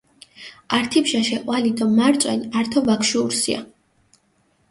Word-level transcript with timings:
ართი 0.77 0.99
ბჟაშე 1.05 1.37
ჸვალი 1.43 1.71
დო 1.77 1.85
მარწვენი 1.97 2.45
ართო 2.57 2.79
ვაგშუურსია 2.87 3.59